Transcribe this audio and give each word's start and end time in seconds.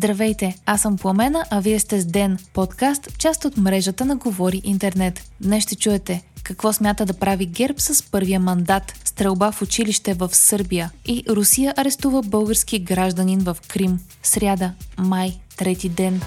Здравейте, 0.00 0.56
аз 0.66 0.80
съм 0.80 0.96
Пламена, 0.96 1.44
а 1.50 1.60
вие 1.60 1.78
сте 1.78 2.00
с 2.00 2.06
Ден, 2.06 2.38
подкаст, 2.54 3.18
част 3.18 3.44
от 3.44 3.56
мрежата 3.56 4.04
на 4.04 4.16
Говори 4.16 4.60
Интернет. 4.64 5.30
Днес 5.40 5.62
ще 5.62 5.76
чуете 5.76 6.22
какво 6.42 6.72
смята 6.72 7.06
да 7.06 7.14
прави 7.14 7.46
ГЕРБ 7.46 7.80
с 7.80 8.10
първия 8.10 8.40
мандат, 8.40 8.92
стрелба 9.04 9.52
в 9.52 9.62
училище 9.62 10.14
в 10.14 10.30
Сърбия 10.32 10.90
и 11.06 11.24
Русия 11.28 11.74
арестува 11.76 12.22
български 12.22 12.78
гражданин 12.78 13.40
в 13.40 13.56
Крим. 13.68 14.00
Сряда, 14.22 14.72
май, 14.98 15.38
трети 15.56 15.88
ден. 15.88 16.20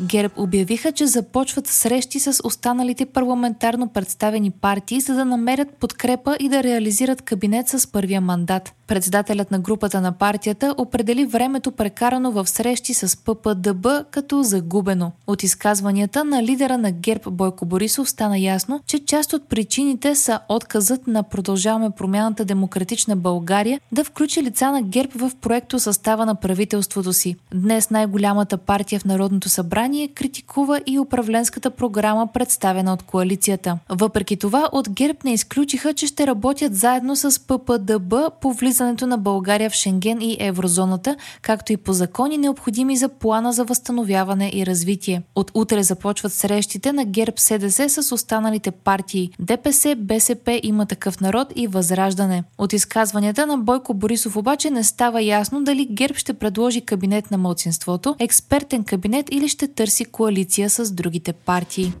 ГЕРБ 0.00 0.34
обявиха, 0.36 0.92
че 0.92 1.06
започват 1.06 1.66
срещи 1.66 2.20
с 2.20 2.40
останалите 2.44 3.06
парламентарно 3.06 3.88
представени 3.88 4.50
партии, 4.50 5.00
за 5.00 5.14
да 5.14 5.24
намерят 5.24 5.68
подкрепа 5.74 6.36
и 6.40 6.48
да 6.48 6.62
реализират 6.62 7.22
кабинет 7.22 7.68
с 7.68 7.92
първия 7.92 8.20
мандат. 8.20 8.72
Председателят 8.86 9.50
на 9.50 9.58
групата 9.58 10.00
на 10.00 10.12
партията 10.12 10.74
определи 10.78 11.26
времето 11.26 11.72
прекарано 11.72 12.30
в 12.30 12.46
срещи 12.46 12.94
с 12.94 13.16
ППДБ 13.16 13.86
като 14.10 14.42
загубено. 14.42 15.12
От 15.26 15.42
изказванията 15.42 16.24
на 16.24 16.42
лидера 16.42 16.78
на 16.78 16.90
ГЕРБ 16.90 17.30
Бойко 17.30 17.66
Борисов 17.66 18.10
стана 18.10 18.38
ясно, 18.38 18.80
че 18.86 19.04
част 19.04 19.32
от 19.32 19.48
причините 19.48 20.14
са 20.14 20.40
отказът 20.48 21.06
на 21.06 21.22
Продължаваме 21.22 21.90
промяната 21.90 22.44
Демократична 22.44 23.16
България 23.16 23.80
да 23.92 24.04
включи 24.04 24.42
лица 24.42 24.70
на 24.72 24.82
ГЕРБ 24.82 25.12
в 25.14 25.32
проекто 25.40 25.78
състава 25.78 26.26
на 26.26 26.34
правителството 26.34 27.12
си. 27.12 27.36
Днес 27.54 27.90
най-голямата 27.90 28.58
партия 28.58 29.00
в 29.00 29.04
Народното 29.04 29.48
събрание 29.48 29.87
критикува 30.14 30.80
и 30.86 30.98
управленската 30.98 31.70
програма, 31.70 32.28
представена 32.34 32.92
от 32.92 33.02
коалицията. 33.02 33.78
Въпреки 33.88 34.36
това, 34.36 34.68
от 34.72 34.90
ГЕРБ 34.90 35.18
не 35.24 35.32
изключиха, 35.32 35.94
че 35.94 36.06
ще 36.06 36.26
работят 36.26 36.74
заедно 36.74 37.16
с 37.16 37.46
ППДБ 37.46 38.14
по 38.40 38.52
влизане 38.52 38.78
влизането 38.78 39.06
на 39.06 39.18
България 39.18 39.70
в 39.70 39.74
Шенген 39.74 40.20
и 40.20 40.36
еврозоната, 40.40 41.16
както 41.42 41.72
и 41.72 41.76
по 41.76 41.92
закони 41.92 42.38
необходими 42.38 42.96
за 42.96 43.08
плана 43.08 43.52
за 43.52 43.64
възстановяване 43.64 44.50
и 44.54 44.66
развитие. 44.66 45.22
От 45.34 45.50
утре 45.54 45.82
започват 45.82 46.32
срещите 46.32 46.92
на 46.92 47.04
ГЕРБ 47.04 47.32
СДС 47.36 47.88
с 47.88 48.12
останалите 48.12 48.70
партии 48.70 49.30
ДПС, 49.38 49.96
БСП, 49.96 50.60
има 50.62 50.86
такъв 50.86 51.20
народ 51.20 51.52
и 51.56 51.66
Възраждане. 51.66 52.44
От 52.58 52.72
изказванията 52.72 53.46
на 53.46 53.58
Бойко 53.58 53.94
Борисов 53.94 54.36
обаче 54.36 54.70
не 54.70 54.84
става 54.84 55.22
ясно 55.22 55.64
дали 55.64 55.86
ГЕРБ 55.90 56.14
ще 56.18 56.32
предложи 56.32 56.80
кабинет 56.80 57.30
на 57.30 57.38
мълцинството, 57.38 58.16
експертен 58.18 58.84
кабинет 58.84 59.26
или 59.30 59.48
ще 59.48 59.68
търси 59.78 60.04
коалиция 60.04 60.70
с 60.70 60.92
другите 60.92 61.32
партии. 61.32 61.92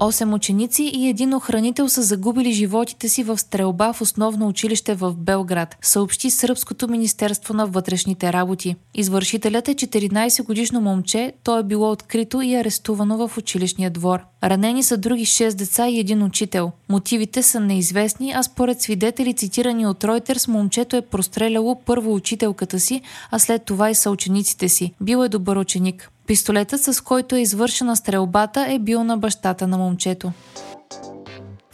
Осем 0.00 0.34
ученици 0.34 0.82
и 0.82 1.08
един 1.08 1.34
охранител 1.34 1.88
са 1.88 2.02
загубили 2.02 2.52
животите 2.52 3.08
си 3.08 3.22
в 3.22 3.38
стрелба 3.38 3.92
в 3.92 4.00
основно 4.00 4.48
училище 4.48 4.94
в 4.94 5.14
Белград, 5.16 5.76
съобщи 5.82 6.30
Сръбското 6.30 6.88
министерство 6.88 7.54
на 7.54 7.66
вътрешните 7.66 8.32
работи. 8.32 8.76
Извършителят 8.94 9.68
е 9.68 9.74
14-годишно 9.74 10.80
момче, 10.80 11.32
то 11.44 11.58
е 11.58 11.62
било 11.62 11.90
открито 11.90 12.42
и 12.42 12.54
арестувано 12.54 13.28
в 13.28 13.38
училищния 13.38 13.90
двор. 13.90 14.20
Ранени 14.44 14.82
са 14.82 14.96
други 14.96 15.26
6 15.26 15.54
деца 15.54 15.88
и 15.88 16.00
един 16.00 16.22
учител. 16.22 16.72
Мотивите 16.88 17.42
са 17.42 17.60
неизвестни, 17.60 18.32
а 18.36 18.42
според 18.42 18.80
свидетели 18.80 19.34
цитирани 19.34 19.86
от 19.86 20.04
Reuters, 20.04 20.48
момчето 20.48 20.96
е 20.96 21.02
простреляло 21.02 21.80
първо 21.86 22.14
учителката 22.14 22.80
си, 22.80 23.02
а 23.30 23.38
след 23.38 23.64
това 23.64 23.90
и 23.90 23.94
съучениците 23.94 24.68
си. 24.68 24.92
Бил 25.00 25.24
е 25.24 25.28
добър 25.28 25.56
ученик. 25.56 26.10
Пистолетът, 26.28 26.80
с 26.80 27.04
който 27.04 27.36
е 27.36 27.40
извършена 27.40 27.96
стрелбата, 27.96 28.66
е 28.68 28.78
бил 28.78 29.04
на 29.04 29.18
бащата 29.18 29.66
на 29.66 29.78
момчето. 29.78 30.32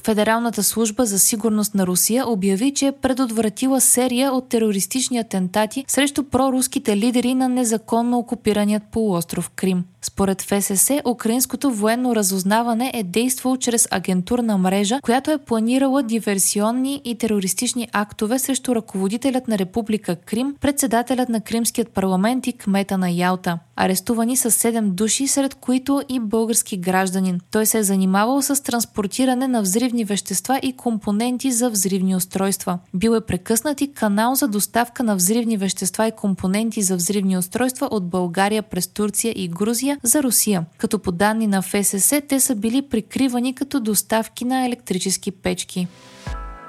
Федералната 0.04 0.62
служба 0.62 1.06
за 1.06 1.18
сигурност 1.18 1.74
на 1.74 1.86
Русия 1.86 2.28
обяви, 2.28 2.74
че 2.74 2.86
е 2.86 2.92
предотвратила 2.92 3.80
серия 3.80 4.32
от 4.32 4.48
терористични 4.48 5.18
атентати 5.18 5.84
срещу 5.88 6.24
проруските 6.24 6.96
лидери 6.96 7.34
на 7.34 7.48
незаконно 7.48 8.18
окупираният 8.18 8.82
полуостров 8.92 9.50
Крим. 9.50 9.84
Според 10.02 10.42
ФСС, 10.42 11.00
украинското 11.04 11.70
военно 11.70 12.16
разузнаване 12.16 12.90
е 12.94 13.02
действало 13.02 13.56
чрез 13.56 13.88
агентурна 13.90 14.58
мрежа, 14.58 15.00
която 15.02 15.30
е 15.30 15.38
планирала 15.38 16.02
диверсионни 16.02 17.00
и 17.04 17.14
терористични 17.14 17.88
актове 17.92 18.38
срещу 18.38 18.74
ръководителят 18.74 19.48
на 19.48 19.58
Република 19.58 20.16
Крим, 20.16 20.54
председателят 20.60 21.28
на 21.28 21.40
Кримският 21.40 21.88
парламент 21.88 22.46
и 22.46 22.52
кмета 22.52 22.98
на 22.98 23.10
Ялта. 23.10 23.58
Арестувани 23.76 24.36
са 24.36 24.50
7 24.50 24.90
души, 24.90 25.26
сред 25.26 25.54
които 25.54 26.02
и 26.08 26.20
български 26.20 26.76
гражданин. 26.76 27.40
Той 27.50 27.66
се 27.66 27.78
е 27.78 27.82
занимавал 27.82 28.42
с 28.42 28.62
транспортиране 28.62 29.48
на 29.48 29.62
взривни 29.62 30.04
вещества 30.04 30.60
и 30.62 30.72
компоненти 30.72 31.52
за 31.52 31.70
взривни 31.70 32.16
устройства. 32.16 32.78
Бил 32.94 33.10
е 33.10 33.20
прекъснат 33.20 33.80
и 33.80 33.92
канал 33.92 34.34
за 34.34 34.48
доставка 34.48 35.02
на 35.02 35.16
взривни 35.16 35.56
вещества 35.56 36.08
и 36.08 36.12
компоненти 36.12 36.82
за 36.82 36.96
взривни 36.96 37.38
устройства 37.38 37.88
от 37.90 38.08
България 38.08 38.62
през 38.62 38.86
Турция 38.86 39.32
и 39.36 39.48
Грузия 39.48 39.98
за 40.02 40.22
Русия, 40.22 40.64
като 40.78 40.98
по 40.98 41.12
данни 41.12 41.46
на 41.46 41.62
ФСС 41.62 42.20
те 42.28 42.40
са 42.40 42.54
били 42.54 42.82
прикривани 42.82 43.54
като 43.54 43.80
доставки 43.80 44.44
на 44.44 44.66
електрически 44.66 45.30
печки. 45.30 45.88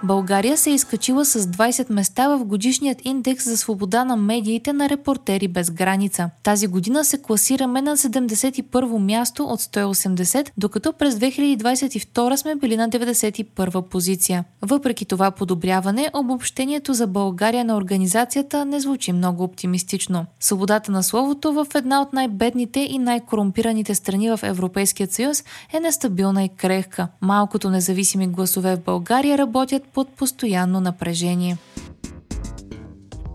България 0.03 0.57
се 0.57 0.69
е 0.69 0.73
изкачила 0.73 1.25
с 1.25 1.45
20 1.45 1.93
места 1.93 2.27
в 2.27 2.45
годишният 2.45 3.05
индекс 3.05 3.45
за 3.45 3.57
свобода 3.57 4.05
на 4.05 4.15
медиите 4.15 4.73
на 4.73 4.89
Репортери 4.89 5.47
без 5.47 5.71
граница. 5.71 6.29
Тази 6.43 6.67
година 6.67 7.05
се 7.05 7.21
класираме 7.21 7.81
на 7.81 7.97
71 7.97 8.97
място 8.97 9.43
от 9.43 9.61
180, 9.61 10.51
докато 10.57 10.93
през 10.93 11.15
2022 11.15 12.35
сме 12.35 12.55
били 12.55 12.77
на 12.77 12.89
91 12.89 13.81
позиция. 13.81 14.43
Въпреки 14.61 15.05
това 15.05 15.31
подобряване, 15.31 16.09
обобщението 16.13 16.93
за 16.93 17.07
България 17.07 17.65
на 17.65 17.77
организацията 17.77 18.65
не 18.65 18.79
звучи 18.79 19.13
много 19.13 19.43
оптимистично. 19.43 20.25
Свободата 20.39 20.91
на 20.91 21.03
словото 21.03 21.53
в 21.53 21.67
една 21.75 22.01
от 22.01 22.13
най-бедните 22.13 22.79
и 22.79 22.99
най-корумпираните 22.99 23.95
страни 23.95 24.29
в 24.29 24.39
Европейския 24.43 25.07
съюз 25.07 25.43
е 25.73 25.79
нестабилна 25.79 26.43
и 26.43 26.49
крехка. 26.49 27.07
Малкото 27.21 27.69
независими 27.69 28.27
гласове 28.27 28.75
в 28.75 28.83
България 28.83 29.37
работят 29.37 29.83
под 29.95 30.09
постоянно 30.09 30.79
напрежение. 30.81 31.57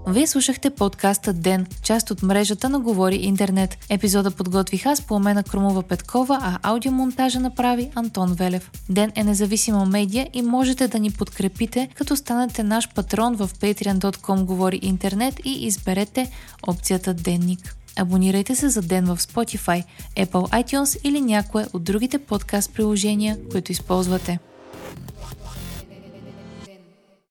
Вие 0.08 0.26
слушахте 0.26 0.70
подкаста 0.70 1.32
Ден, 1.32 1.66
част 1.82 2.10
от 2.10 2.22
мрежата 2.22 2.68
на 2.68 2.80
Говори 2.80 3.16
Интернет. 3.16 3.78
Епизода 3.90 4.30
подготвих 4.30 4.86
аз 4.86 5.02
Пламена 5.02 5.42
Крумова 5.42 5.82
Петкова, 5.82 6.38
а 6.42 6.58
аудиомонтажа 6.62 7.40
направи 7.40 7.90
Антон 7.94 8.34
Велев. 8.34 8.70
Ден 8.88 9.12
е 9.14 9.24
независима 9.24 9.86
медия 9.86 10.28
и 10.32 10.42
можете 10.42 10.88
да 10.88 10.98
ни 10.98 11.10
подкрепите, 11.10 11.88
като 11.94 12.16
станете 12.16 12.62
наш 12.62 12.88
патрон 12.94 13.36
в 13.36 13.48
patreon.com 13.48 14.44
Говори 14.44 14.78
Интернет 14.82 15.40
и 15.44 15.66
изберете 15.66 16.30
опцията 16.66 17.14
Денник. 17.14 17.76
Абонирайте 17.96 18.54
се 18.54 18.68
за 18.68 18.82
Ден 18.82 19.04
в 19.04 19.16
Spotify, 19.16 19.84
Apple 20.16 20.64
iTunes 20.64 21.00
или 21.04 21.20
някое 21.20 21.66
от 21.72 21.84
другите 21.84 22.18
подкаст 22.18 22.74
приложения, 22.74 23.38
които 23.50 23.72
използвате. 23.72 24.38